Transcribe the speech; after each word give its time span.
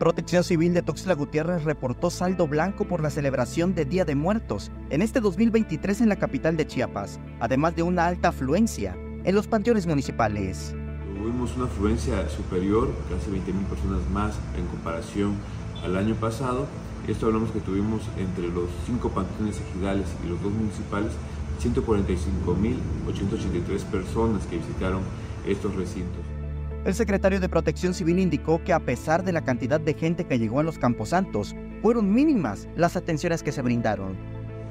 Protección 0.00 0.42
Civil 0.44 0.72
de 0.72 0.80
Tuxtla 0.80 1.12
Gutiérrez 1.12 1.64
reportó 1.64 2.08
saldo 2.08 2.48
blanco 2.48 2.86
por 2.86 3.02
la 3.02 3.10
celebración 3.10 3.74
de 3.74 3.84
Día 3.84 4.06
de 4.06 4.14
Muertos 4.14 4.72
en 4.88 5.02
este 5.02 5.20
2023 5.20 6.00
en 6.00 6.08
la 6.08 6.16
capital 6.16 6.56
de 6.56 6.66
Chiapas, 6.66 7.20
además 7.38 7.76
de 7.76 7.82
una 7.82 8.06
alta 8.06 8.28
afluencia 8.28 8.96
en 9.24 9.34
los 9.34 9.46
panteones 9.46 9.86
municipales. 9.86 10.74
Tuvimos 11.18 11.54
una 11.54 11.66
afluencia 11.66 12.26
superior, 12.30 12.90
casi 13.10 13.30
20.000 13.30 13.66
personas 13.66 14.00
más 14.10 14.38
en 14.56 14.64
comparación 14.68 15.34
al 15.84 15.98
año 15.98 16.14
pasado. 16.14 16.66
Esto 17.06 17.26
hablamos 17.26 17.50
que 17.50 17.60
tuvimos 17.60 18.00
entre 18.16 18.48
los 18.48 18.70
cinco 18.86 19.10
panteones 19.10 19.60
ejidales 19.60 20.06
y 20.24 20.28
los 20.30 20.42
dos 20.42 20.50
municipales 20.50 21.12
145.883 21.62 23.84
personas 23.84 24.46
que 24.46 24.56
visitaron 24.56 25.02
estos 25.46 25.76
recintos. 25.76 26.39
El 26.82 26.94
secretario 26.94 27.40
de 27.40 27.48
Protección 27.50 27.92
Civil 27.92 28.18
indicó 28.18 28.64
que 28.64 28.72
a 28.72 28.80
pesar 28.80 29.22
de 29.22 29.34
la 29.34 29.44
cantidad 29.44 29.78
de 29.78 29.92
gente 29.92 30.24
que 30.24 30.38
llegó 30.38 30.60
a 30.60 30.62
los 30.62 30.78
Camposantos, 30.78 31.54
fueron 31.82 32.10
mínimas 32.10 32.68
las 32.74 32.96
atenciones 32.96 33.42
que 33.42 33.52
se 33.52 33.60
brindaron. 33.60 34.14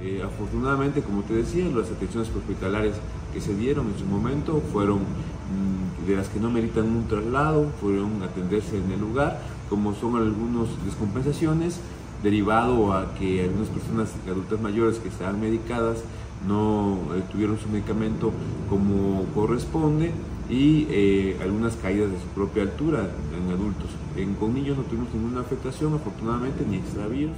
Eh, 0.02 0.24
afortunadamente, 0.26 1.02
como 1.04 1.22
te 1.22 1.36
decía, 1.36 1.66
las 1.66 1.92
atenciones 1.92 2.32
hospitalarias 2.36 2.96
que 3.32 3.40
se 3.40 3.56
dieron 3.56 3.92
en 3.92 4.00
su 4.00 4.06
momento 4.06 4.60
fueron 4.72 5.02
mm, 5.02 6.08
de 6.08 6.16
las 6.16 6.30
que 6.30 6.40
no 6.40 6.50
meritan 6.50 6.86
un 6.86 7.08
traslado, 7.08 7.70
fueron 7.80 8.24
atenderse 8.24 8.78
en 8.78 8.92
el 8.92 9.00
lugar, 9.00 9.40
como 9.70 9.94
son 9.94 10.16
algunas 10.16 10.68
descompensaciones 10.84 11.80
derivado 12.24 12.92
a 12.92 13.14
que 13.20 13.44
algunas 13.44 13.70
personas 13.70 14.10
adultas 14.28 14.60
mayores 14.60 14.98
que 14.98 15.10
estaban 15.10 15.40
medicadas 15.40 16.00
no 16.48 16.98
eh, 17.16 17.22
tuvieron 17.32 17.60
su 17.60 17.70
medicamento 17.70 18.34
como 18.68 19.26
corresponde 19.36 20.12
y 20.50 20.88
eh, 20.90 21.38
algunas 21.42 21.76
caídas 21.76 22.12
de 22.12 22.20
su 22.20 22.26
propia 22.30 22.64
altura 22.64 23.08
en 23.38 23.54
adultos. 23.54 23.90
En, 24.18 24.34
con 24.34 24.54
niños 24.54 24.78
no 24.78 24.84
tuvimos 24.84 25.14
ninguna 25.14 25.42
afectación, 25.42 25.94
afortunadamente, 25.94 26.66
ni 26.68 26.78
extravíos. 26.78 27.38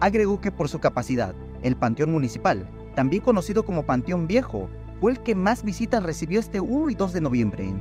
Agregó 0.00 0.40
que 0.40 0.52
por 0.52 0.68
su 0.68 0.78
capacidad, 0.78 1.34
el 1.62 1.76
Panteón 1.76 2.12
Municipal, 2.12 2.68
también 2.94 3.22
conocido 3.22 3.64
como 3.64 3.84
Panteón 3.84 4.28
Viejo, 4.28 4.68
fue 5.00 5.12
el 5.12 5.20
que 5.20 5.34
más 5.34 5.64
visitas 5.64 6.02
recibió 6.02 6.38
este 6.38 6.60
1 6.60 6.90
y 6.90 6.94
2 6.94 7.12
de 7.12 7.20
noviembre. 7.20 7.72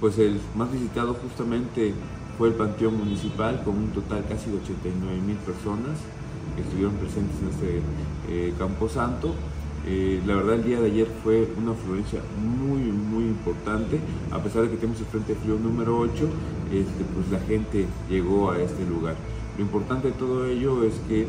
Pues 0.00 0.18
el 0.18 0.40
más 0.56 0.72
visitado 0.72 1.14
justamente 1.14 1.92
fue 2.38 2.48
el 2.48 2.54
Panteón 2.54 2.96
Municipal 2.96 3.62
con 3.64 3.76
un 3.76 3.90
total 3.90 4.24
casi 4.28 4.50
de 4.50 4.56
89 4.56 5.20
mil 5.20 5.36
personas 5.36 5.98
que 6.56 6.62
estuvieron 6.62 6.94
presentes 6.94 7.36
en 7.40 7.48
este 7.48 7.82
eh, 8.28 8.54
Campo 8.58 8.88
Santo 8.88 9.34
eh, 9.86 10.20
la 10.26 10.36
verdad 10.36 10.54
el 10.54 10.64
día 10.64 10.80
de 10.80 10.86
ayer 10.86 11.06
fue 11.22 11.46
una 11.58 11.72
afluencia 11.72 12.20
muy 12.38 12.80
muy 12.80 13.24
importante, 13.24 13.98
a 14.30 14.42
pesar 14.42 14.62
de 14.62 14.70
que 14.70 14.76
tenemos 14.76 15.00
el 15.00 15.06
Frente 15.06 15.34
Frío 15.34 15.58
número 15.58 15.98
8, 15.98 16.10
este, 16.72 17.04
pues 17.14 17.30
la 17.30 17.40
gente 17.46 17.86
llegó 18.08 18.50
a 18.50 18.60
este 18.60 18.84
lugar. 18.86 19.14
Lo 19.56 19.62
importante 19.62 20.08
de 20.08 20.14
todo 20.14 20.46
ello 20.46 20.84
es 20.84 20.94
que 21.06 21.22
eh, 21.22 21.26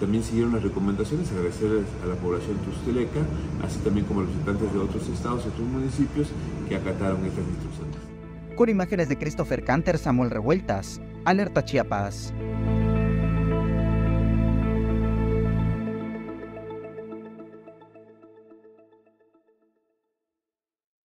también 0.00 0.24
siguieron 0.24 0.52
las 0.52 0.62
recomendaciones, 0.62 1.30
agradecerles 1.30 1.84
a 2.02 2.06
la 2.06 2.14
población 2.16 2.56
tusteleca, 2.58 3.20
así 3.62 3.78
también 3.80 4.06
como 4.06 4.20
a 4.20 4.22
los 4.24 4.32
visitantes 4.32 4.72
de 4.72 4.78
otros 4.78 5.08
estados 5.08 5.44
y 5.44 5.48
otros 5.48 5.68
municipios 5.68 6.28
que 6.68 6.76
acataron 6.76 7.24
estas 7.24 7.44
instrucciones. 7.46 7.96
Con 8.56 8.68
imágenes 8.68 9.08
de 9.08 9.16
Christopher 9.16 9.64
Canter, 9.64 9.98
Samuel 9.98 10.30
Revueltas, 10.30 11.00
Alerta 11.24 11.64
Chiapas. 11.64 12.34